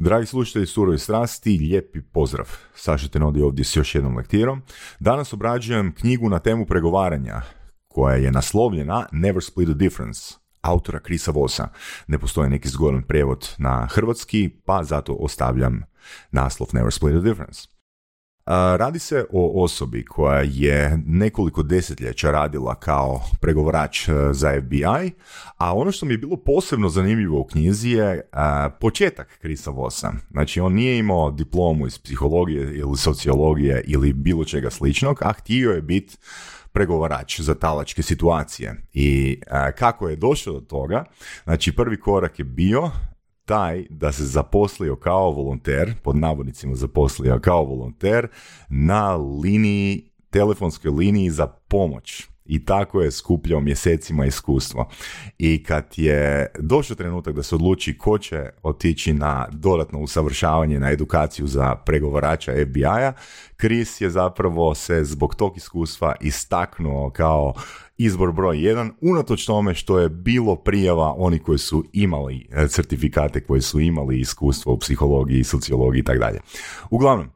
[0.00, 2.48] Dragi slušatelji Surove strasti, lijepi pozdrav.
[2.74, 4.62] Saša Tenodi ovdje s još jednom lektirom.
[5.00, 7.42] Danas obrađujem knjigu na temu pregovaranja,
[7.88, 11.68] koja je naslovljena Never Split the Difference, autora Krisa Vosa.
[12.06, 15.82] Ne postoji neki zgodan prevod na hrvatski, pa zato ostavljam
[16.30, 17.77] naslov Never Split the Difference.
[18.50, 25.12] Radi se o osobi koja je nekoliko desetljeća radila kao pregovarač e, za FBI,
[25.56, 28.20] a ono što mi je bilo posebno zanimljivo u knjizi je e,
[28.80, 30.12] početak Krisa Vosa.
[30.30, 35.70] Znači, on nije imao diplomu iz psihologije ili sociologije ili bilo čega sličnog, a htio
[35.70, 36.16] je biti
[36.72, 38.74] pregovarač za talačke situacije.
[38.92, 41.04] I e, kako je došao do toga?
[41.44, 42.90] Znači, prvi korak je bio
[43.48, 48.28] taj da se zaposlio kao volonter, pod navodnicima zaposlio kao volonter,
[48.68, 54.88] na liniji, telefonskoj liniji za pomoć i tako je skupljao mjesecima iskustvo.
[55.38, 60.90] I kad je došao trenutak da se odluči ko će otići na dodatno usavršavanje, na
[60.90, 63.12] edukaciju za pregovarača FBI-a,
[63.60, 67.54] Chris je zapravo se zbog tog iskustva istaknuo kao
[67.98, 73.40] izbor broj jedan, unatoč tome što je bilo prijava oni koji su imali e, certifikate,
[73.40, 76.40] koji su imali iskustvo u psihologiji, sociologiji i tako dalje.
[76.90, 77.30] Uglavnom,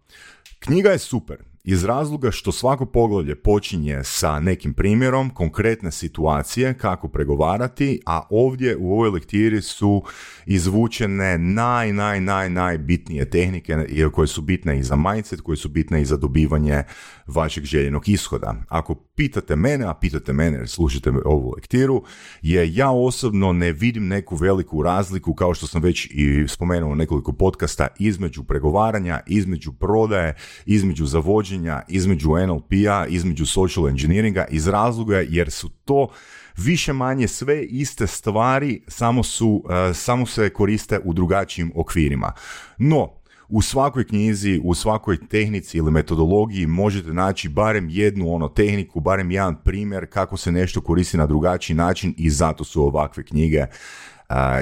[0.58, 7.08] knjiga je super iz razloga što svako poglavlje počinje sa nekim primjerom konkretne situacije kako
[7.08, 10.02] pregovarati, a ovdje u ovoj lektiri su
[10.46, 13.76] izvučene naj, naj, naj, najbitnije tehnike
[14.12, 16.82] koje su bitne i za mindset, koje su bitne i za dobivanje
[17.26, 18.54] vašeg željenog ishoda.
[18.68, 22.02] Ako pitate mene, a pitate mene jer slušate ovu lektiru,
[22.42, 27.32] je ja osobno ne vidim neku veliku razliku, kao što sam već i spomenuo nekoliko
[27.32, 30.34] podcasta, između pregovaranja, između prodaje,
[30.66, 36.08] između zavođenja, između NLP-a, između social engineeringa, iz razloga jer su to
[36.56, 42.32] više manje sve iste stvari, samo, su, uh, samo se koriste u drugačijim okvirima.
[42.78, 43.10] No,
[43.48, 49.30] u svakoj knjizi, u svakoj tehnici ili metodologiji možete naći barem jednu ono tehniku, barem
[49.30, 53.66] jedan primjer kako se nešto koristi na drugačiji način i zato su ovakve knjige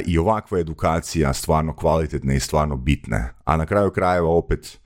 [0.06, 3.33] i ovakva edukacija stvarno kvalitetne i stvarno bitne.
[3.45, 4.81] A na kraju krajeva opet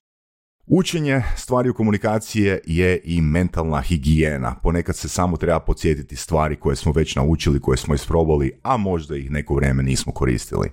[0.67, 4.55] Učenje stvari u komunikacije je i mentalna higijena.
[4.63, 9.17] Ponekad se samo treba podsjetiti stvari koje smo već naučili, koje smo isprobali, a možda
[9.17, 10.71] ih neko vrijeme nismo koristili.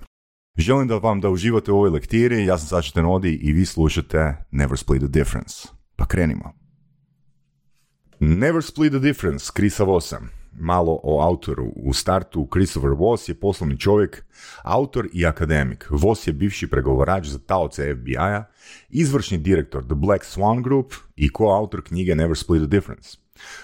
[0.56, 4.36] Želim da vam da uživate u ovoj lektiri, ja sam Saša Tenodi i vi slušate
[4.50, 5.68] Never Split the Difference.
[5.96, 6.52] Pa krenimo.
[8.20, 10.20] Never Split the Difference, Krisa Vosa.
[10.52, 11.72] Malo o autoru.
[11.76, 14.24] U startu Christopher Voss je poslovni čovjek,
[14.62, 15.86] autor i akademik.
[15.90, 18.44] Voss je bivši pregovarač za taoce FBI-a,
[18.88, 23.18] izvršni direktor The Black Swan Group i koautor knjige Never Split the Difference.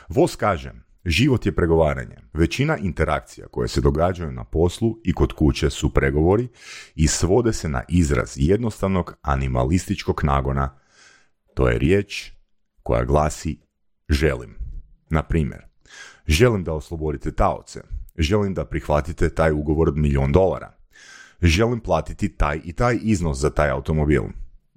[0.09, 0.73] Voss kaže,
[1.09, 2.17] Život je pregovaranje.
[2.33, 6.49] Većina interakcija koje se događaju na poslu i kod kuće su pregovori
[6.95, 10.79] i svode se na izraz jednostavnog animalističkog nagona.
[11.55, 12.33] To je riječ
[12.83, 13.61] koja glasi
[14.09, 14.59] želim.
[15.11, 15.68] Na primjer,
[16.29, 17.81] želim da oslobodite taoce.
[18.19, 20.73] Želim da prihvatite taj ugovor od milijon dolara.
[21.43, 24.23] Želim platiti taj i taj iznos za taj automobil.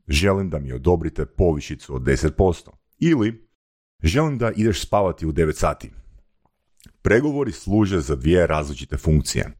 [0.07, 2.69] Želim da mi odobrite povišicu od 10%.
[2.99, 3.47] Ili
[4.03, 5.91] želim da ideš spavati u 9 sati.
[7.01, 9.51] Pregovori služe za dvije različite funkcije.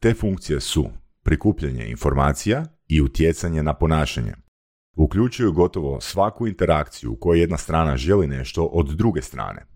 [0.00, 0.90] Te funkcije su
[1.22, 4.34] prikupljanje informacija i utjecanje na ponašanje.
[4.96, 9.73] Uključuju gotovo svaku interakciju u kojoj jedna strana želi nešto od druge strane.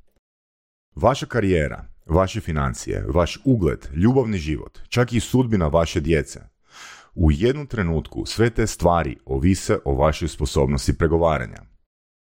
[1.00, 6.40] Vaša karijera, vaše financije, vaš ugled, ljubavni život, čak i sudbina vaše djece.
[7.14, 11.62] U jednom trenutku sve te stvari ovise o vašoj sposobnosti pregovaranja.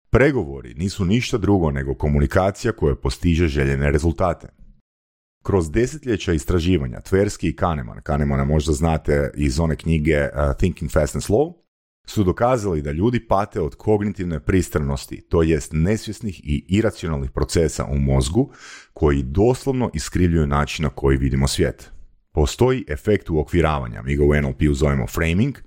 [0.10, 4.48] Pregovori nisu ništa drugo nego komunikacija koja postiže željene rezultate.
[5.44, 11.16] Kroz desetljeća istraživanja, Tversky i Kahneman, Kahnemana možda znate iz one knjige uh, Thinking Fast
[11.16, 11.67] and Slow,
[12.10, 17.98] su dokazali da ljudi pate od kognitivne pristranosti, to jest nesvjesnih i iracionalnih procesa u
[17.98, 18.52] mozgu
[18.94, 21.92] koji doslovno iskrivljuju način na koji vidimo svijet.
[22.34, 25.58] Postoji efekt uokviravanja, mi ga u NLP-u zovemo framing,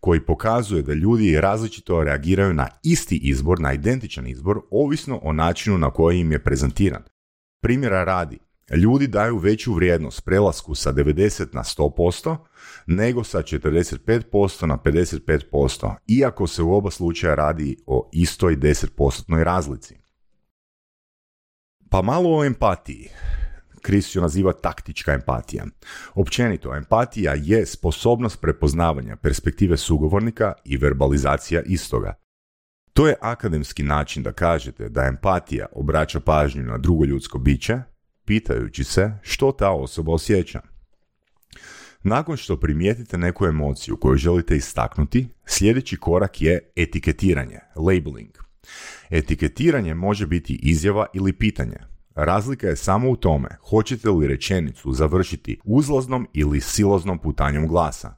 [0.00, 5.78] koji pokazuje da ljudi različito reagiraju na isti izbor, na identičan izbor, ovisno o načinu
[5.78, 7.02] na koji im je prezentiran.
[7.62, 8.38] Primjera radi,
[8.74, 12.36] ljudi daju veću vrijednost prelasku sa 90 na 100%
[12.86, 19.96] nego sa 45% na 55%, iako se u oba slučaja radi o istoj 10% razlici.
[21.90, 23.08] Pa malo o empatiji.
[23.84, 25.64] Chris ju naziva taktička empatija.
[26.14, 32.14] Općenito, empatija je sposobnost prepoznavanja perspektive sugovornika i verbalizacija istoga.
[32.92, 37.80] To je akademski način da kažete da empatija obraća pažnju na drugo ljudsko biće,
[38.26, 40.60] pitajući se što ta osoba osjeća.
[42.02, 48.30] Nakon što primijetite neku emociju koju želite istaknuti, sljedeći korak je etiketiranje, labeling.
[49.10, 51.76] Etiketiranje može biti izjava ili pitanje.
[52.14, 58.16] Razlika je samo u tome hoćete li rečenicu završiti uzlaznom ili siloznom putanjom glasa.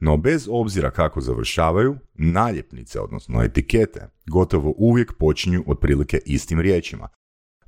[0.00, 7.08] No bez obzira kako završavaju, naljepnice, odnosno etikete, gotovo uvijek počinju otprilike istim riječima.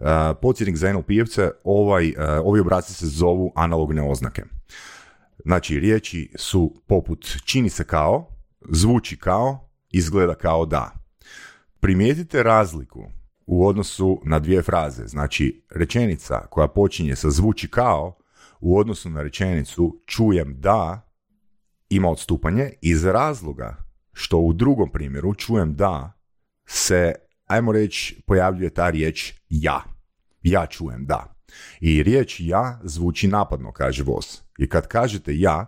[0.00, 0.06] Uh,
[0.42, 2.14] podsjetnik za NLP-evce, ovaj, uh,
[2.44, 4.42] ovi obraci se zovu analogne oznake.
[5.44, 8.26] Znači, riječi su poput čini se kao,
[8.68, 10.90] zvuči kao, izgleda kao da.
[11.80, 13.04] Primijetite razliku
[13.46, 15.06] u odnosu na dvije fraze.
[15.06, 18.16] Znači, rečenica koja počinje sa zvuči kao
[18.60, 21.10] u odnosu na rečenicu čujem da
[21.88, 23.76] ima odstupanje iz razloga
[24.12, 26.12] što u drugom primjeru čujem da
[26.66, 27.14] se,
[27.50, 29.82] ajmo reći, pojavljuje ta riječ ja.
[30.42, 31.34] Ja čujem da.
[31.80, 34.42] I riječ ja zvuči napadno, kaže Vos.
[34.58, 35.66] I kad kažete ja,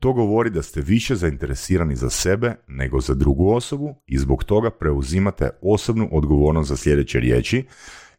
[0.00, 4.70] to govori da ste više zainteresirani za sebe nego za drugu osobu i zbog toga
[4.70, 7.64] preuzimate osobnu odgovornost za sljedeće riječi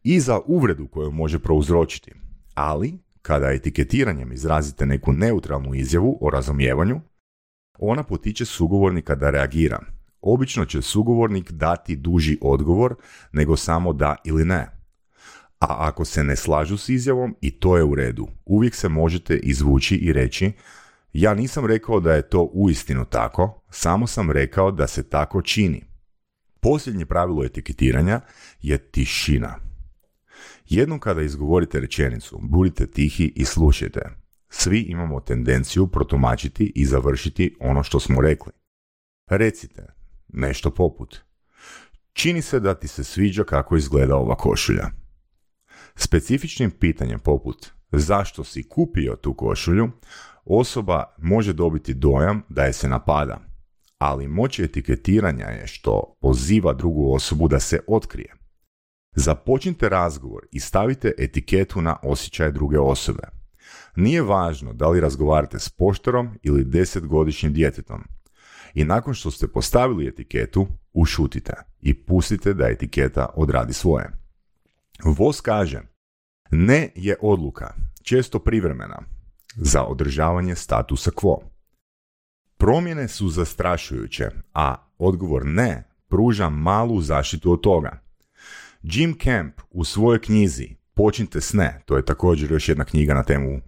[0.04, 2.12] i za uvredu koju može prouzročiti.
[2.54, 7.02] Ali, kada etiketiranjem izrazite neku neutralnu izjavu o razumijevanju,
[7.80, 9.95] ona potiče sugovornika da reagira.
[10.28, 12.96] Obično će sugovornik dati duži odgovor
[13.32, 14.68] nego samo da ili ne.
[15.60, 19.38] A ako se ne slažu s izjavom, i to je u redu, uvijek se možete
[19.38, 20.52] izvući i reći
[21.14, 25.84] ja nisam rekao da je to uistinu tako, samo sam rekao da se tako čini.
[26.60, 28.22] Posljednje pravilo etiketiranja
[28.62, 29.56] je tišina.
[30.70, 34.02] Jednom kada izgovorite rečenicu, budite tihi i slušajte.
[34.50, 38.52] Svi imamo tendenciju protumačiti i završiti ono što smo rekli.
[39.30, 39.95] Recite
[40.36, 41.18] nešto poput.
[42.14, 44.90] Čini se da ti se sviđa kako izgleda ova košulja.
[45.96, 49.90] Specifičnim pitanjem poput zašto si kupio tu košulju,
[50.46, 53.40] osoba može dobiti dojam da je se napada,
[53.98, 58.34] ali moć etiketiranja je što poziva drugu osobu da se otkrije.
[59.16, 63.24] Započnite razgovor i stavite etiketu na osjećaje druge osobe.
[63.96, 68.04] Nije važno da li razgovarate s poštarom ili desetgodišnjim djetetom.
[68.76, 74.12] I nakon što ste postavili etiketu, ušutite i pustite da etiketa odradi svoje.
[75.04, 75.82] Vos kaže,
[76.52, 77.74] ne je odluka,
[78.04, 79.02] često privremena,
[79.56, 81.38] za održavanje statusa quo.
[82.58, 88.02] Promjene su zastrašujuće, a odgovor ne pruža malu zaštitu od toga.
[88.82, 93.24] Jim Camp u svojoj knjizi Počnite s ne, to je također još jedna knjiga na
[93.24, 93.62] temu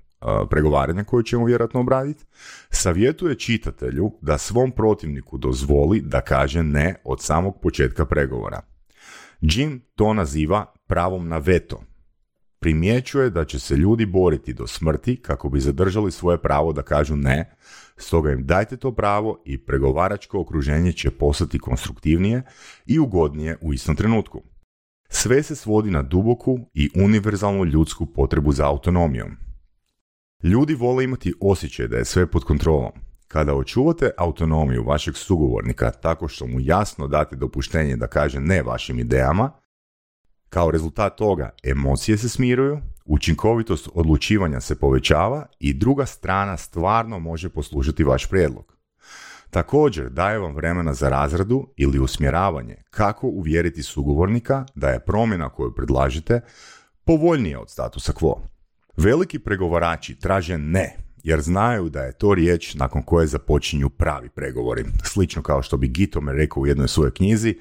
[0.50, 2.26] pregovaranja koju ćemo vjerojatno obraditi,
[2.70, 8.62] savjetuje čitatelju da svom protivniku dozvoli da kaže ne od samog početka pregovora.
[9.42, 11.84] Jim to naziva pravom na veto.
[12.60, 17.16] Primjećuje da će se ljudi boriti do smrti kako bi zadržali svoje pravo da kažu
[17.16, 17.56] ne,
[17.98, 22.42] stoga im dajte to pravo i pregovaračko okruženje će postati konstruktivnije
[22.86, 24.44] i ugodnije u istom trenutku.
[25.10, 29.38] Sve se svodi na duboku i univerzalnu ljudsku potrebu za autonomijom.
[30.44, 32.92] Ljudi vole imati osjećaj da je sve pod kontrolom.
[33.28, 39.00] Kada očuvate autonomiju vašeg sugovornika tako što mu jasno date dopuštenje da kaže ne vašim
[39.00, 39.52] idejama,
[40.50, 47.50] kao rezultat toga emocije se smiruju, učinkovitost odlučivanja se povećava i druga strana stvarno može
[47.50, 48.78] poslušati vaš prijedlog.
[49.50, 55.74] Također daje vam vremena za razradu ili usmjeravanje kako uvjeriti sugovornika da je promjena koju
[55.74, 56.42] predlažete
[57.04, 58.57] povoljnija od statusa quo.
[58.98, 64.86] Veliki pregovarači traže ne, jer znaju da je to riječ nakon koje započinju pravi pregovori.
[65.04, 67.56] Slično kao što bi Gitome rekao u jednoj svojoj knjizi,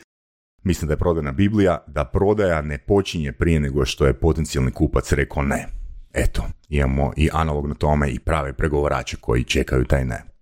[0.62, 5.12] mislim da je prodana Biblija, da prodaja ne počinje prije nego što je potencijalni kupac
[5.12, 5.66] rekao ne.
[6.14, 10.35] Eto, imamo i analogno tome i prave pregovarače koji čekaju taj ne.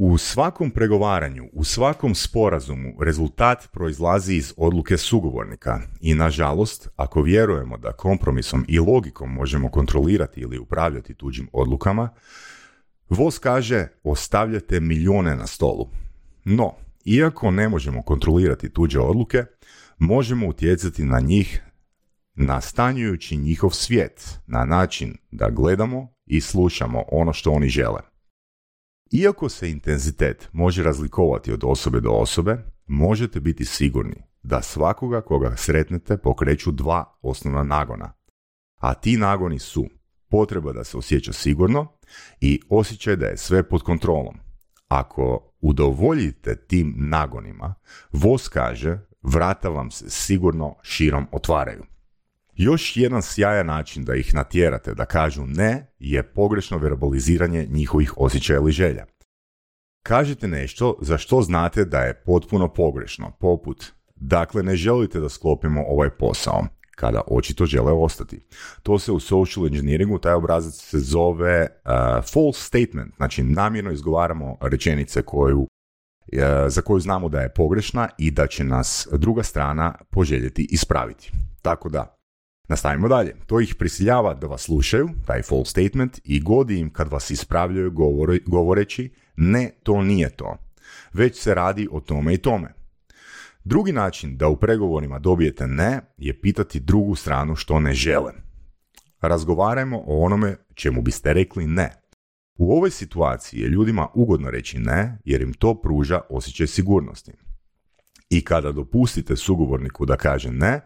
[0.00, 7.76] U svakom pregovaranju, u svakom sporazumu rezultat proizlazi iz odluke sugovornika i nažalost, ako vjerujemo
[7.76, 12.08] da kompromisom i logikom možemo kontrolirati ili upravljati tuđim odlukama,
[13.08, 15.88] Vos kaže ostavljate milijone na stolu.
[16.44, 16.74] No,
[17.04, 19.44] iako ne možemo kontrolirati tuđe odluke,
[19.98, 21.62] možemo utjecati na njih
[22.34, 28.00] nastanjujući njihov svijet na način da gledamo i slušamo ono što oni žele.
[29.10, 35.56] Iako se intenzitet može razlikovati od osobe do osobe, možete biti sigurni da svakoga koga
[35.56, 38.12] sretnete pokreću dva osnovna nagona.
[38.76, 39.86] A ti nagoni su
[40.30, 41.98] potreba da se osjeća sigurno
[42.40, 44.34] i osjećaj da je sve pod kontrolom.
[44.88, 47.74] Ako udovoljite tim nagonima,
[48.12, 51.84] voz kaže vrata vam se sigurno širom otvaraju.
[52.58, 58.56] Još jedan sjajan način da ih natjerate da kažu ne je pogrešno verbaliziranje njihovih osjećaja
[58.56, 59.06] ili želja.
[60.02, 63.84] Kažete nešto za što znate da je potpuno pogrešno, poput
[64.16, 68.40] dakle ne želite da sklopimo ovaj posao, kada očito žele ostati.
[68.82, 71.90] To se u social engineeringu, taj obrazac se zove uh,
[72.32, 75.68] false statement, znači namjerno izgovaramo rečenice koju, uh,
[76.68, 81.32] za koju znamo da je pogrešna i da će nas druga strana poželjeti ispraviti.
[81.62, 82.17] Tako da,
[82.68, 83.34] Nastavimo dalje.
[83.46, 87.92] To ih prisiljava da vas slušaju, taj false statement, i godi im kad vas ispravljaju
[88.46, 90.56] govoreći ne, to nije to.
[91.12, 92.74] Već se radi o tome i tome.
[93.64, 98.32] Drugi način da u pregovorima dobijete ne je pitati drugu stranu što ne žele.
[99.20, 102.02] Razgovarajmo o onome čemu biste rekli ne.
[102.58, 107.32] U ovoj situaciji je ljudima ugodno reći ne jer im to pruža osjećaj sigurnosti.
[108.30, 110.80] I kada dopustite sugovorniku da kaže ne,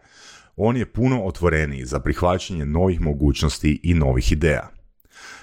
[0.55, 4.69] on je puno otvoreniji za prihvaćanje novih mogućnosti i novih ideja.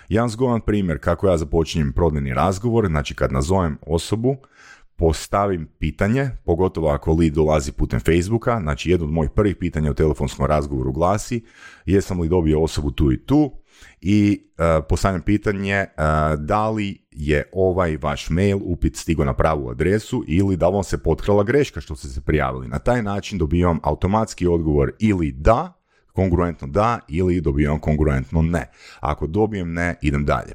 [0.09, 4.37] Jedan zgodan primjer kako ja započinjem prodajni razgovor, znači kad nazovem osobu,
[4.97, 9.95] postavim pitanje, pogotovo ako li dolazi putem Facebooka, znači jedno od mojih prvih pitanja u
[9.95, 11.45] telefonskom razgovoru glasi
[11.87, 13.60] jesam li dobio osobu tu i tu
[14.01, 16.05] i uh, postavljam pitanje uh,
[16.39, 21.03] da li je ovaj vaš mail upit stigao na pravu adresu ili da vam se
[21.03, 22.69] potkrala greška što ste se prijavili.
[22.69, 25.73] Na taj način dobivam automatski odgovor ili da,
[26.13, 28.71] kongruentno da ili dobivam kongruentno ne.
[29.01, 30.53] Ako dobijem ne, idem dalje.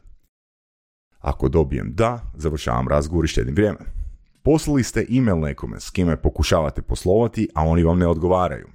[1.20, 3.80] Ako dobijem da, završavam razgovor i štedim vrijeme.
[4.44, 8.68] Poslali ste email nekome s kime pokušavate poslovati, a oni vam ne odgovaraju.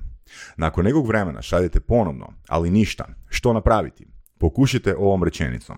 [0.56, 3.04] Nakon nekog vremena šaljete ponovno, ali ništa.
[3.28, 4.06] Što napraviti?
[4.40, 5.76] Pokušajte ovom rečenicom.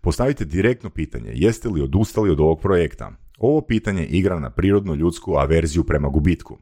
[0.00, 3.12] Postavite direktno pitanje, jeste li odustali od ovog projekta?
[3.38, 6.58] Ovo pitanje igra na prirodnu ljudsku averziju prema gubitku.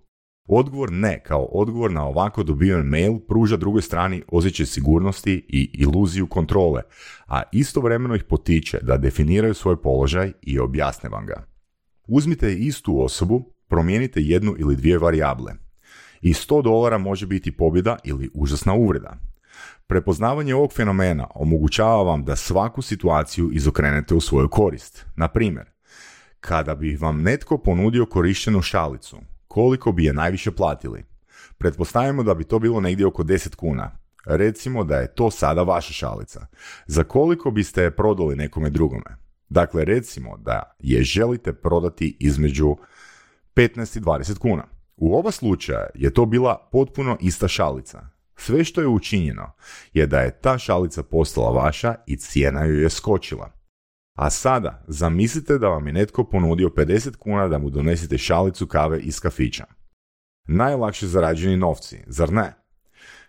[0.48, 6.26] Odgovor ne, kao odgovor na ovako dobiven mail, pruža drugoj strani osjećaj sigurnosti i iluziju
[6.26, 6.82] kontrole,
[7.26, 11.46] a istovremeno ih potiče da definiraju svoj položaj i objasne vam ga.
[12.08, 15.52] Uzmite istu osobu, promijenite jednu ili dvije varijable.
[16.20, 19.18] I 100 dolara može biti pobjeda ili užasna uvreda.
[19.88, 25.06] Prepoznavanje ovog fenomena omogućava vam da svaku situaciju izokrenete u svoju korist.
[25.16, 25.70] Na primjer,
[26.40, 29.16] kada bi vam netko ponudio korištenu šalicu,
[29.48, 31.04] koliko bi je najviše platili?
[31.58, 33.98] Pretpostavimo da bi to bilo negdje oko 10 kuna.
[34.24, 36.46] Recimo da je to sada vaša šalica.
[36.86, 39.16] Za koliko biste je prodali nekome drugome?
[39.48, 42.76] Dakle, recimo da je želite prodati između
[43.54, 44.64] 15 i 20 kuna.
[44.96, 48.15] U oba slučaja je to bila potpuno ista šalica.
[48.36, 49.52] Sve što je učinjeno
[49.92, 53.52] je da je ta šalica postala vaša i cijena joj je skočila.
[54.14, 59.00] A sada zamislite da vam je netko ponudio 50 kuna da mu donesete šalicu kave
[59.00, 59.64] iz kafića.
[60.48, 62.52] Najlakše zarađeni novci, zar ne?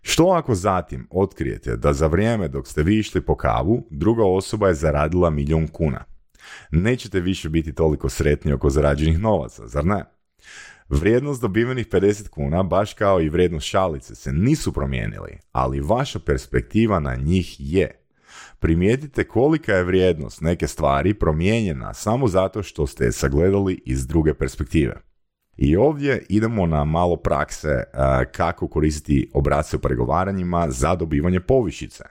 [0.02, 4.68] Što ako zatim otkrijete da za vrijeme dok ste vi išli po kavu, druga osoba
[4.68, 6.04] je zaradila milijun kuna?
[6.72, 10.04] Nećete više biti toliko sretni oko zarađenih novaca, zar ne?
[10.90, 17.00] Vrijednost dobivenih 50 kuna, baš kao i vrijednost šalice, se nisu promijenili, ali vaša perspektiva
[17.00, 18.04] na njih je.
[18.60, 24.34] Primijetite kolika je vrijednost neke stvari promijenjena samo zato što ste je sagledali iz druge
[24.34, 24.96] perspektive.
[25.58, 27.84] I ovdje idemo na malo prakse
[28.32, 32.04] kako koristiti obrace u pregovaranjima za dobivanje povišice.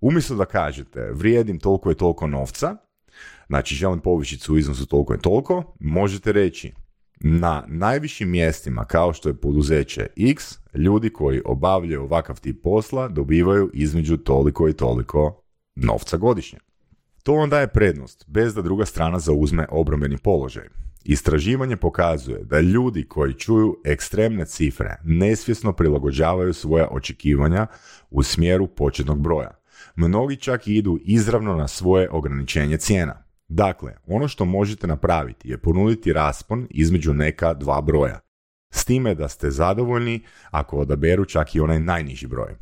[0.00, 2.76] Umjesto da kažete vrijedim toliko i toliko novca,
[3.46, 6.72] znači želim povišicu u iznosu toliko i toliko, možete reći
[7.20, 13.70] na najvišim mjestima kao što je poduzeće X, ljudi koji obavljaju ovakav tip posla dobivaju
[13.74, 15.42] između toliko i toliko
[15.74, 16.58] novca godišnje.
[17.22, 20.64] To vam daje prednost, bez da druga strana zauzme obrambeni položaj.
[21.04, 27.66] Istraživanje pokazuje da ljudi koji čuju ekstremne cifre nesvjesno prilagođavaju svoja očekivanja
[28.10, 29.50] u smjeru početnog broja.
[29.96, 33.22] Mnogi čak idu izravno na svoje ograničenje cijena.
[33.52, 38.20] Dakle, ono što možete napraviti je ponuditi raspon između neka dva broja.
[38.72, 42.54] S time da ste zadovoljni ako odaberu čak i onaj najniži broj.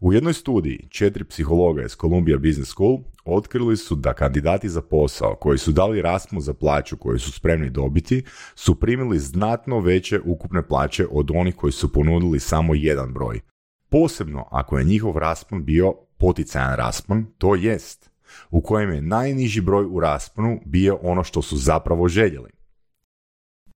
[0.00, 5.34] U jednoj studiji četiri psihologa iz Columbia Business School otkrili su da kandidati za posao
[5.34, 8.24] koji su dali raspon za plaću koju su spremni dobiti
[8.54, 13.40] su primili znatno veće ukupne plaće od onih koji su ponudili samo jedan broj.
[13.88, 18.15] Posebno ako je njihov raspon bio poticajan raspon, to jest
[18.50, 22.50] u kojem je najniži broj u rasponu bio ono što su zapravo željeli.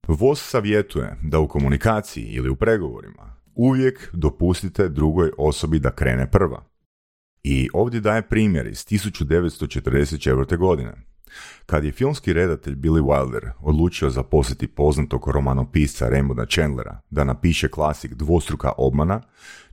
[0.08, 6.64] VOS savjetuje da u komunikaciji ili u pregovorima uvijek dopustite drugoj osobi da krene prva.
[7.42, 10.56] I ovdje daje primjer iz 1944.
[10.56, 10.92] godine.
[11.66, 18.14] Kad je filmski redatelj Billy Wilder odlučio zaposliti poznatog romanopisca Raymonda Chandlera da napiše klasik
[18.14, 19.22] Dvostruka obmana,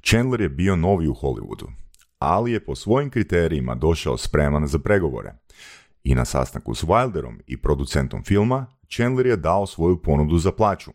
[0.04, 1.68] Chandler je bio novi u Hollywoodu,
[2.20, 5.34] ali je po svojim kriterijima došao spreman za pregovore.
[6.04, 10.92] I na sastanku s Wilderom i producentom filma, Chandler je dao svoju ponudu za plaću.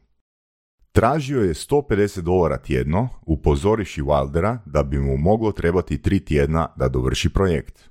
[0.92, 6.88] Tražio je 150 dolara tjedno, upozoriši Wildera da bi mu moglo trebati tri tjedna da
[6.88, 7.90] dovrši projekt.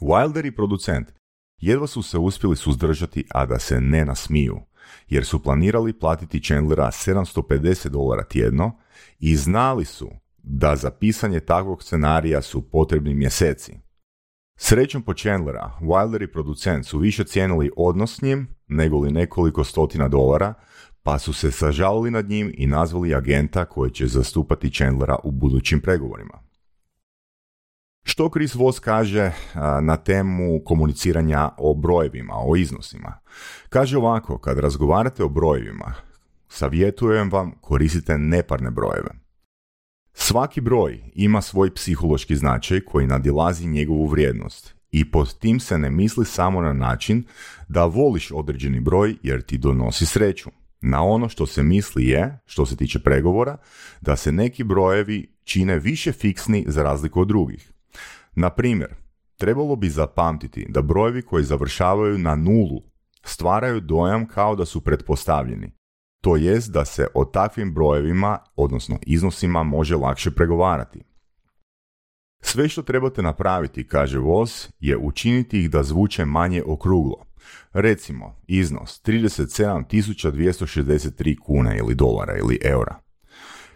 [0.00, 1.12] Wilder i producent
[1.58, 4.60] jedva su se uspjeli suzdržati, a da se ne nasmiju,
[5.08, 8.78] jer su planirali platiti Chandlera 750 dolara tjedno
[9.18, 10.10] i znali su
[10.48, 13.78] da za pisanje takvog scenarija su potrebni mjeseci.
[14.58, 19.64] Srećom po Chandlera, Wilder i producent su više cijenili odnos s njim nego li nekoliko
[19.64, 20.54] stotina dolara,
[21.02, 25.80] pa su se sažalili nad njim i nazvali agenta koji će zastupati Chandlera u budućim
[25.80, 26.38] pregovorima.
[28.02, 29.32] Što Chris Voss kaže
[29.82, 33.18] na temu komuniciranja o brojevima, o iznosima?
[33.68, 35.94] Kaže ovako, kad razgovarate o brojevima,
[36.48, 39.25] savjetujem vam koristite neparne brojeve.
[40.18, 45.90] Svaki broj ima svoj psihološki značaj koji nadilazi njegovu vrijednost i pod tim se ne
[45.90, 47.24] misli samo na način
[47.68, 50.50] da voliš određeni broj jer ti donosi sreću.
[50.80, 53.56] Na ono što se misli je, što se tiče pregovora,
[54.00, 57.72] da se neki brojevi čine više fiksni za razliku od drugih.
[58.34, 58.94] Na primjer,
[59.36, 62.82] trebalo bi zapamtiti da brojevi koji završavaju na nulu
[63.24, 65.75] stvaraju dojam kao da su pretpostavljeni.
[66.20, 71.02] To jest da se o takvim brojevima, odnosno iznosima, može lakše pregovarati.
[72.40, 77.26] Sve što trebate napraviti, kaže Voss, je učiniti ih da zvuče manje okruglo.
[77.72, 83.00] Recimo, iznos 37.263 kuna ili dolara ili eura.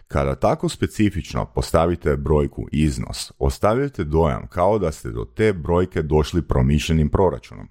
[0.09, 6.43] Kada tako specifično postavite brojku iznos, ostavljate dojam kao da ste do te brojke došli
[6.43, 7.69] promišljenim proračunom.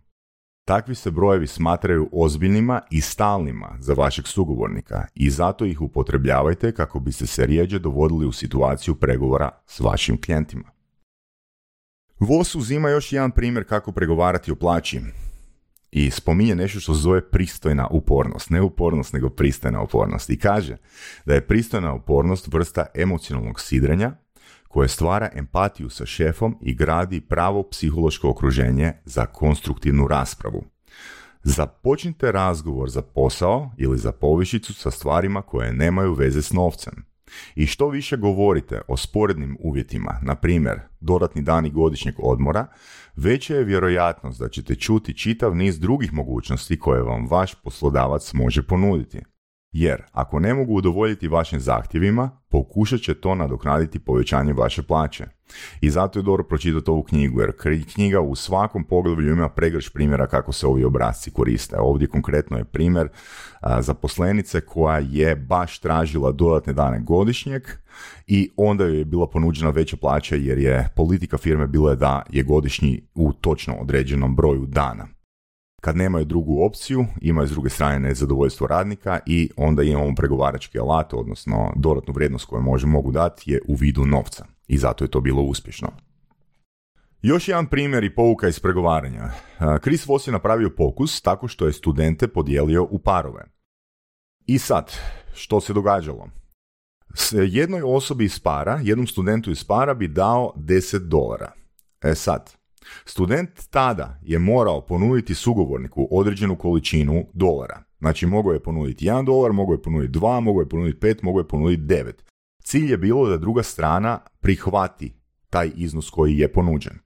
[0.69, 6.99] Takvi se brojevi smatraju ozbiljnima i stalnima za vašeg sugovornika i zato ih upotrebljavajte kako
[6.99, 10.71] biste se rijeđe dovodili u situaciju pregovora s vašim klijentima.
[12.19, 15.01] VOS uzima još jedan primjer kako pregovarati o plaći
[15.91, 18.49] i spominje nešto što zove pristojna upornost.
[18.49, 20.29] Ne upornost, nego pristojna upornost.
[20.29, 20.77] I kaže
[21.25, 24.11] da je pristojna upornost vrsta emocionalnog sidrenja
[24.70, 30.64] koje stvara empatiju sa šefom i gradi pravo psihološko okruženje za konstruktivnu raspravu.
[31.44, 37.10] Započnite razgovor za posao ili za povišicu sa stvarima koje nemaju veze s novcem.
[37.55, 42.68] I što više govorite o sporednim uvjetima, na primjer dodatni dani godišnjeg odmora,
[43.16, 48.64] veća je vjerojatnost da ćete čuti čitav niz drugih mogućnosti koje vam vaš poslodavac može
[48.64, 49.22] ponuditi.
[49.72, 55.25] Jer ako ne mogu udovoljiti vašim zahtjevima, pokušat će to nadoknaditi povećanje vaše plaće.
[55.82, 57.53] I zato je dobro pročitati ovu knjigu, jer
[57.94, 61.79] knjiga u svakom poglavlju ima pregrš primjera kako se ovi obrazci koriste.
[61.79, 63.08] Ovdje konkretno je primjer
[63.79, 67.64] zaposlenice koja je baš tražila dodatne dane godišnjeg
[68.27, 72.44] i onda joj je bila ponuđena veća plaća jer je politika firme bila da je
[72.44, 75.19] godišnji u točno određenom broju dana.
[75.81, 81.13] Kad nemaju drugu opciju, imaju s druge strane nezadovoljstvo radnika i onda imamo pregovarački alat,
[81.13, 84.46] odnosno dodatnu vrijednost koju mogu dati je u vidu novca.
[84.68, 85.92] I zato je to bilo uspješno.
[87.22, 89.29] Još jedan primjer i pouka iz pregovaranja.
[89.81, 93.46] Chris Voss je napravio pokus tako što je studente podijelio u parove.
[94.46, 94.92] I sad,
[95.33, 96.27] što se događalo?
[97.13, 101.51] S jednoj osobi iz para, jednom studentu iz para bi dao 10 dolara.
[102.01, 102.58] E sad,
[103.05, 107.83] Student tada je morao ponuditi sugovorniku određenu količinu dolara.
[108.00, 111.39] Znači, mogao je ponuditi 1 dolar, mogao je ponuditi 2, mogao je ponuditi 5, mogao
[111.39, 112.11] je ponuditi 9.
[112.63, 115.13] Cilj je bilo da druga strana prihvati
[115.50, 117.00] taj iznos koji je ponuđen.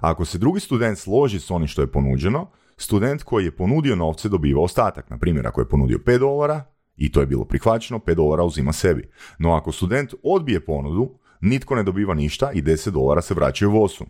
[0.00, 4.28] Ako se drugi student složi s onim što je ponuđeno, student koji je ponudio novce
[4.28, 5.10] dobiva ostatak.
[5.10, 6.64] Na primjer, ako je ponudio 5 dolara
[6.96, 9.10] i to je bilo prihvaćeno, 5 dolara uzima sebi.
[9.38, 14.06] No ako student odbije ponudu, nitko ne dobiva ništa i 10 dolara se vraćaju vosu.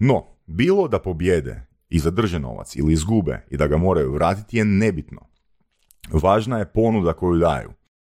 [0.00, 4.64] No, bilo da pobjede i zadrže novac ili izgube i da ga moraju vratiti je
[4.64, 5.20] nebitno.
[6.12, 7.70] Važna je ponuda koju daju.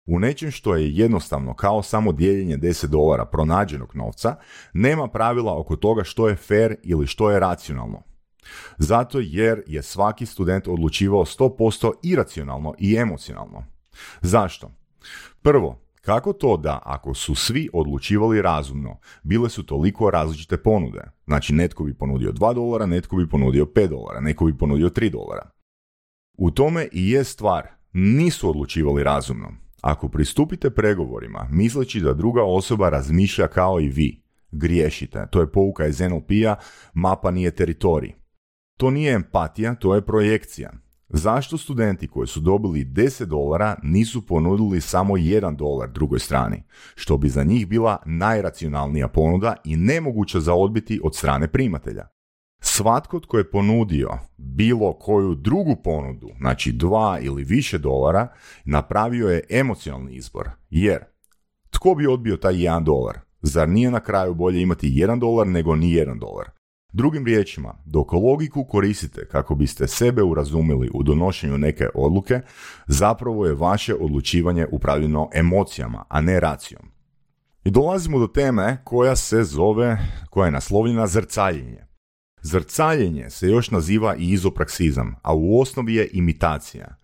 [0.05, 4.35] U nečem što je jednostavno kao samo dijeljenje 10 dolara pronađenog novca,
[4.73, 8.03] nema pravila oko toga što je fair ili što je racionalno.
[8.77, 13.63] Zato jer je svaki student odlučivao 100% iracionalno i emocionalno.
[14.21, 14.71] Zašto?
[15.41, 21.01] Prvo, kako to da, ako su svi odlučivali razumno, bile su toliko različite ponude?
[21.25, 25.11] Znači, netko bi ponudio 2 dolara, netko bi ponudio 5 dolara, netko bi ponudio 3
[25.11, 25.49] dolara.
[26.37, 29.51] U tome i je stvar, nisu odlučivali razumno.
[29.81, 35.27] Ako pristupite pregovorima, misleći da druga osoba razmišlja kao i vi, griješite.
[35.31, 36.55] To je pouka iz NLP-a,
[36.93, 38.13] mapa nije teritorij.
[38.77, 40.71] To nije empatija, to je projekcija.
[41.09, 46.63] Zašto studenti koji su dobili 10 dolara nisu ponudili samo 1 dolar drugoj strani,
[46.95, 52.07] što bi za njih bila najracionalnija ponuda i nemoguća za odbiti od strane primatelja?
[52.59, 58.27] Svatko tko je ponudio bilo koju drugu ponudu, znači dva ili više dolara,
[58.65, 60.49] napravio je emocionalni izbor.
[60.69, 60.99] Jer,
[61.69, 63.19] tko bi odbio taj jedan dolar?
[63.41, 66.54] Zar nije na kraju bolje imati jedan dolar nego ni jedan dolar?
[66.97, 72.41] Drugim riječima, dok logiku koristite kako biste sebe urazumili u donošenju neke odluke,
[72.87, 76.81] zapravo je vaše odlučivanje upravljeno emocijama, a ne racijom.
[77.63, 79.97] I dolazimo do teme koja se zove,
[80.29, 81.87] koja je naslovljena zrcaljenje.
[82.41, 86.95] Zrcaljenje se još naziva i izopraksizam, a u osnovi je imitacija.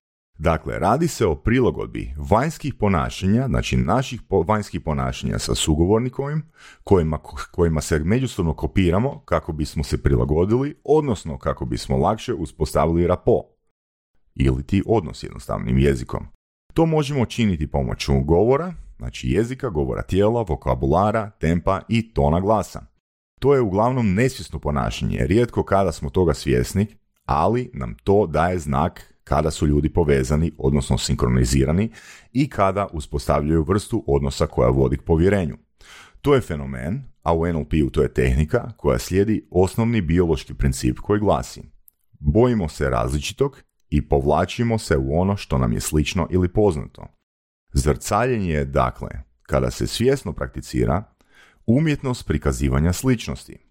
[0.41, 6.43] Dakle, radi se o prilagodbi vanjskih ponašanja, znači naših vanjskih ponašanja sa sugovornikovim,
[6.83, 7.19] kojima,
[7.51, 13.41] kojima se međusobno kopiramo kako bismo se prilagodili, odnosno kako bismo lakše uspostavili rapo.
[14.35, 16.25] Ili ti odnos jednostavnim jezikom.
[16.73, 22.85] To možemo činiti pomoću govora, znači jezika, govora tijela, vokabulara, tempa i tona glasa.
[23.39, 26.87] To je uglavnom nesvjesno ponašanje, rijetko kada smo toga svjesni,
[27.25, 31.91] ali nam to daje znak kada su ljudi povezani, odnosno sinkronizirani
[32.33, 35.57] i kada uspostavljaju vrstu odnosa koja vodi k povjerenju.
[36.21, 41.19] To je fenomen, a u NLP-u to je tehnika koja slijedi osnovni biološki princip koji
[41.19, 41.61] glasi
[42.19, 47.07] Bojimo se različitog i povlačimo se u ono što nam je slično ili poznato.
[47.73, 49.09] Zrcaljenje je, dakle,
[49.43, 51.03] kada se svjesno prakticira,
[51.65, 53.70] umjetnost prikazivanja sličnosti.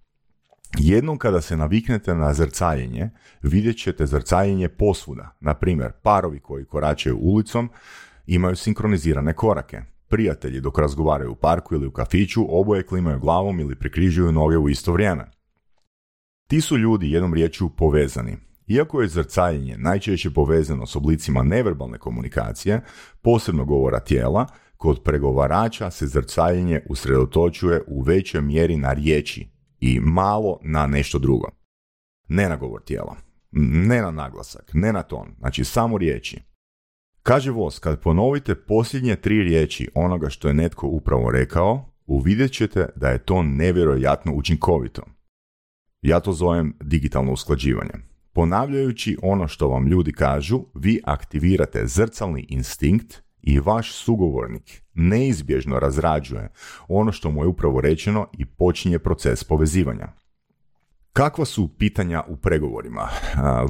[0.78, 3.10] Jednom kada se naviknete na zrcaljenje,
[3.42, 5.36] vidjet ćete zrcaljenje posvuda.
[5.40, 7.70] Na primjer, parovi koji koračaju ulicom
[8.26, 9.82] imaju sinkronizirane korake.
[10.08, 14.68] Prijatelji dok razgovaraju u parku ili u kafiću oboje klimaju glavom ili prikrižuju noge u
[14.68, 15.30] isto vrijeme.
[16.46, 18.36] Ti su ljudi jednom riječju povezani.
[18.66, 22.80] Iako je zrcaljenje najčešće povezano s oblicima neverbalne komunikacije,
[23.22, 30.58] posebno govora tijela, kod pregovarača se zrcaljenje usredotočuje u većoj mjeri na riječi i malo
[30.62, 31.48] na nešto drugo.
[32.28, 33.16] Ne na govor tijela,
[33.52, 36.40] ne na naglasak, ne na ton, znači samo riječi.
[37.22, 42.88] Kaže Vos, kad ponovite posljednje tri riječi onoga što je netko upravo rekao, uvidjet ćete
[42.96, 45.02] da je to nevjerojatno učinkovito.
[46.02, 47.92] Ja to zovem digitalno usklađivanje.
[48.32, 56.48] Ponavljajući ono što vam ljudi kažu, vi aktivirate zrcalni instinkt i vaš sugovornik neizbježno razrađuje
[56.88, 60.08] ono što mu je upravo rečeno i počinje proces povezivanja.
[61.12, 63.08] Kakva su pitanja u pregovorima?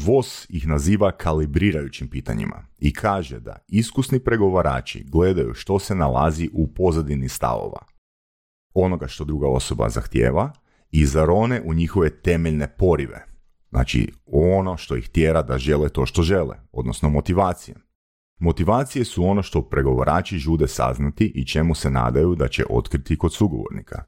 [0.06, 6.74] VOS ih naziva kalibrirajućim pitanjima i kaže da iskusni pregovarači gledaju što se nalazi u
[6.74, 7.80] pozadini stavova,
[8.74, 10.52] onoga što druga osoba zahtijeva
[10.90, 13.24] i zarone u njihove temeljne porive,
[13.70, 17.76] znači ono što ih tjera da žele to što žele, odnosno motivacije.
[18.40, 23.34] Motivacije su ono što pregovarači žude saznati i čemu se nadaju da će otkriti kod
[23.34, 24.02] sugovornika.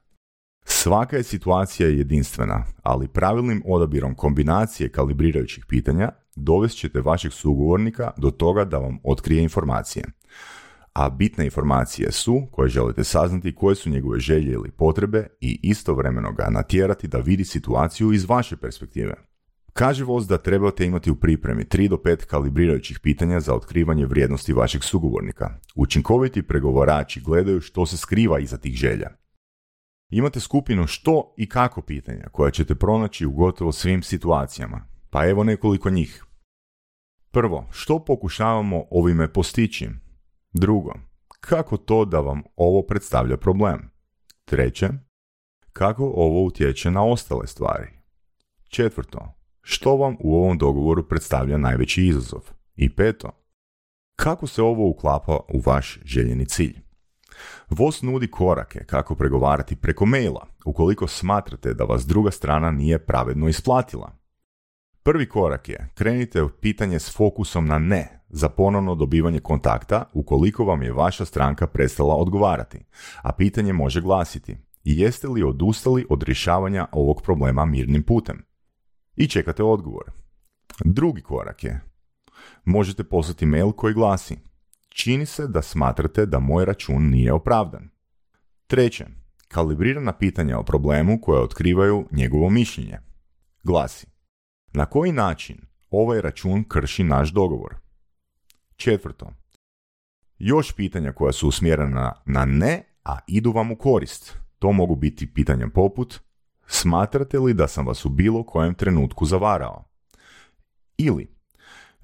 [0.65, 8.31] Svaka je situacija jedinstvena, ali pravilnim odabirom kombinacije kalibrirajućih pitanja dovest ćete vašeg sugovornika do
[8.31, 10.05] toga da vam otkrije informacije.
[10.93, 16.31] A bitne informacije su koje želite saznati koje su njegove želje ili potrebe i istovremeno
[16.31, 19.13] ga natjerati da vidi situaciju iz vaše perspektive.
[19.73, 24.53] Kaže Voz da trebate imati u pripremi 3 do 5 kalibrirajućih pitanja za otkrivanje vrijednosti
[24.53, 25.59] vašeg sugovornika.
[25.75, 29.09] Učinkoviti pregovarači gledaju što se skriva iza tih želja.
[30.09, 34.87] Imate skupinu što i kako pitanja koja ćete pronaći u gotovo svim situacijama.
[35.09, 36.25] Pa evo nekoliko njih.
[37.31, 39.89] Prvo, što pokušavamo ovime postići?
[40.53, 40.93] Drugo,
[41.39, 43.91] kako to da vam ovo predstavlja problem?
[44.45, 44.89] Treće,
[45.71, 47.87] kako ovo utječe na ostale stvari?
[48.69, 52.41] Četvrto, što vam u ovom dogovoru predstavlja najveći izazov?
[52.75, 53.31] I peto,
[54.15, 56.75] kako se ovo uklapa u vaš željeni cilj?
[57.69, 63.47] VOS nudi korake kako pregovarati preko maila ukoliko smatrate da vas druga strana nije pravedno
[63.47, 64.11] isplatila.
[65.03, 70.65] Prvi korak je krenite u pitanje s fokusom na ne za ponovno dobivanje kontakta ukoliko
[70.65, 72.85] vam je vaša stranka prestala odgovarati,
[73.21, 78.43] a pitanje može glasiti jeste li odustali od rješavanja ovog problema mirnim putem?
[79.15, 80.11] I čekate odgovor.
[80.85, 81.81] Drugi korak je,
[82.65, 84.37] možete poslati mail koji glasi,
[84.89, 87.89] čini se da smatrate da moj račun nije opravdan.
[88.67, 89.05] Treće,
[89.47, 92.99] kalibrirana pitanja o problemu koje otkrivaju njegovo mišljenje.
[93.63, 94.07] Glasi,
[94.73, 95.57] na koji način
[95.89, 97.75] ovaj račun krši naš dogovor?
[98.75, 99.33] Četvrto,
[100.37, 104.37] još pitanja koja su usmjerena na ne, a idu vam u korist.
[104.59, 106.19] To mogu biti pitanja poput
[106.73, 109.85] Smatrate li da sam vas u bilo kojem trenutku zavarao?
[110.97, 111.35] Ili,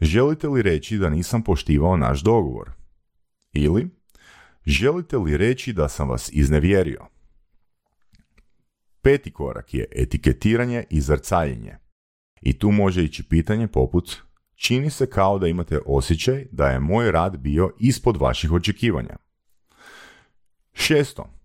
[0.01, 2.71] želite li reći da nisam poštivao naš dogovor?
[3.53, 3.89] Ili,
[4.65, 7.05] želite li reći da sam vas iznevjerio?
[9.01, 11.77] Peti korak je etiketiranje i zrcaljenje.
[12.41, 14.17] I tu može ići pitanje poput
[14.55, 19.17] čini se kao da imate osjećaj da je moj rad bio ispod vaših očekivanja.
[20.73, 21.38] Šesto.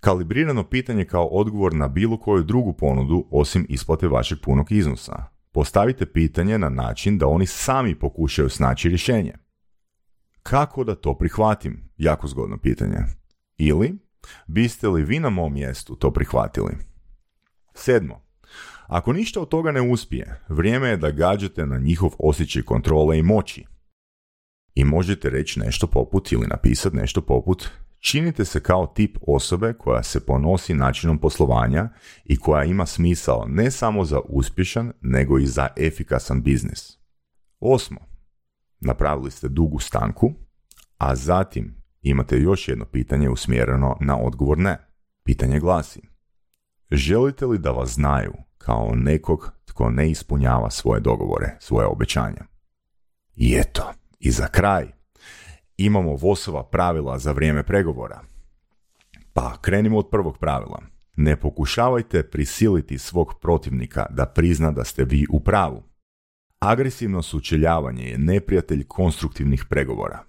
[0.00, 5.24] Kalibrirano pitanje kao odgovor na bilo koju drugu ponudu osim isplate vašeg punog iznosa.
[5.52, 9.32] Postavite pitanje na način da oni sami pokušaju snaći rješenje.
[10.42, 11.90] Kako da to prihvatim?
[11.96, 12.98] Jako zgodno pitanje.
[13.58, 13.98] Ili,
[14.46, 16.72] biste li vi na mom mjestu to prihvatili?
[17.74, 18.22] Sedmo.
[18.86, 23.22] Ako ništa od toga ne uspije, vrijeme je da gađate na njihov osjećaj kontrole i
[23.22, 23.66] moći.
[24.74, 27.68] I možete reći nešto poput ili napisati nešto poput
[28.00, 31.88] Činite se kao tip osobe koja se ponosi načinom poslovanja
[32.24, 36.98] i koja ima smisao ne samo za uspješan, nego i za efikasan biznis.
[37.60, 37.98] Osmo.
[38.80, 40.32] Napravili ste dugu stanku,
[40.98, 44.78] a zatim imate još jedno pitanje usmjereno na odgovor ne.
[45.22, 46.00] Pitanje glasi.
[46.90, 52.44] Želite li da vas znaju kao nekog tko ne ispunjava svoje dogovore, svoje obećanja?
[53.34, 54.92] I eto, i za kraj,
[55.84, 58.20] imamo Vosova pravila za vrijeme pregovora.
[59.32, 60.82] Pa krenimo od prvog pravila.
[61.16, 65.82] Ne pokušavajte prisiliti svog protivnika da prizna da ste vi u pravu.
[66.58, 70.24] Agresivno sučeljavanje je neprijatelj konstruktivnih pregovora.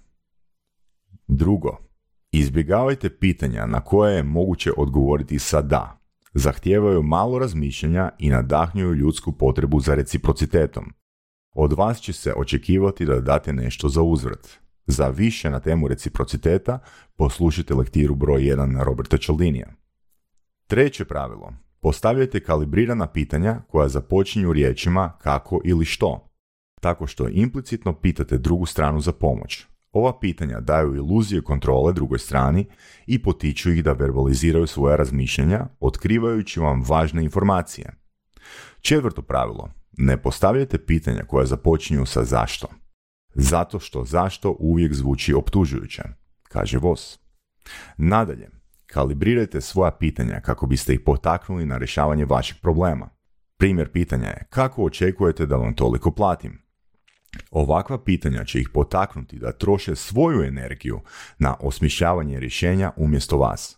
[1.27, 1.77] Drugo,
[2.31, 5.97] izbjegavajte pitanja na koje je moguće odgovoriti sa da.
[6.33, 10.93] Zahtijevaju malo razmišljanja i nadahnjuju ljudsku potrebu za reciprocitetom.
[11.53, 14.61] Od vas će se očekivati da date nešto za uzvrat.
[14.91, 16.79] Za više na temu reciprociteta
[17.15, 19.67] poslušajte lektiru broj 1 Roberta Cialdinija.
[20.67, 21.53] Treće pravilo.
[21.81, 26.29] Postavljajte kalibrirana pitanja koja započinju riječima kako ili što,
[26.81, 29.65] tako što implicitno pitate drugu stranu za pomoć.
[29.91, 32.65] Ova pitanja daju iluzije kontrole drugoj strani
[33.05, 37.93] i potiču ih da verbaliziraju svoja razmišljanja, otkrivajući vam važne informacije.
[38.81, 39.69] Četvrto pravilo.
[39.97, 42.80] Ne postavljajte pitanja koja započinju sa zašto.
[43.33, 46.03] Zato što zašto uvijek zvuči optužujuće,
[46.43, 47.19] kaže Vos.
[47.97, 48.49] Nadalje,
[48.85, 53.09] kalibrirajte svoja pitanja kako biste ih potaknuli na rješavanje vaših problema.
[53.57, 56.61] Primjer pitanja je kako očekujete da vam toliko platim?
[57.51, 61.01] Ovakva pitanja će ih potaknuti da troše svoju energiju
[61.39, 63.77] na osmišljavanje rješenja umjesto vas.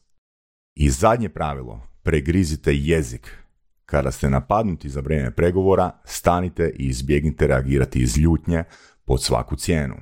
[0.75, 3.37] I zadnje pravilo, pregrizite jezik.
[3.85, 8.63] Kada ste napadnuti za vrijeme pregovora, stanite i izbjegnite reagirati iz ljutnje,
[9.05, 9.95] pod svaku cijenu.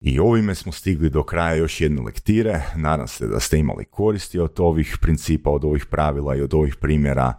[0.00, 2.62] I ovime smo stigli do kraja još jedne lektire.
[2.76, 6.76] Nadam se da ste imali koristi od ovih principa, od ovih pravila i od ovih
[6.76, 7.34] primjera.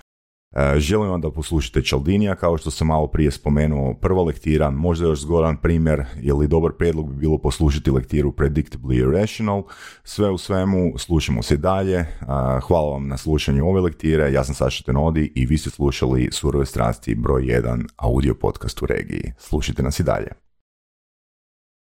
[0.55, 5.05] E, želim vam da poslušate Čaldinija, kao što sam malo prije spomenuo, prva lektira, možda
[5.05, 9.63] još zgodan primjer ili dobar prijedlog bi bilo poslušati lektiru Predictably Irrational.
[10.03, 11.95] Sve u svemu, slušamo se dalje.
[11.95, 12.07] E,
[12.67, 16.65] hvala vam na slušanju ove lektire, ja sam Saša Tenodi i vi ste slušali Surove
[16.65, 19.33] strasti broj 1 audio podcast u regiji.
[19.37, 20.48] Slušajte nas i dalje.